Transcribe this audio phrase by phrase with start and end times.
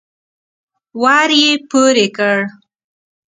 [1.01, 2.37] ور يې پورې کړ.